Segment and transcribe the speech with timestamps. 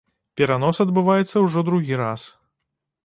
[0.39, 2.21] Перанос адбываецца ўжо другі раз.